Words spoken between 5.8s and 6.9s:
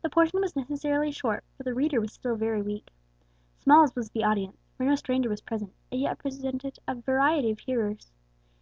it yet represented